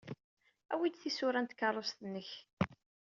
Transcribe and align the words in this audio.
Awey-d 0.73 0.95
tisura 0.97 1.39
n 1.41 1.45
tkeṛṛust-nnek. 1.45 2.29